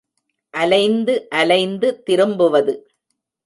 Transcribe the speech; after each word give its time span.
அலைந்து 0.53 1.27
அலைந்து 1.31 2.03
திரும்புவது. 2.03 2.75